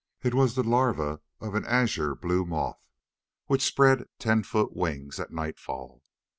It 0.23 0.33
was 0.33 0.55
the 0.55 0.63
larva 0.63 1.21
of 1.39 1.53
an 1.53 1.63
azure 1.65 2.15
blue 2.15 2.43
moth 2.43 2.81
which 3.45 3.61
spread 3.63 4.07
ten 4.17 4.41
foot 4.41 4.75
wings 4.75 5.19
at 5.19 5.29
nightfall. 5.29 6.01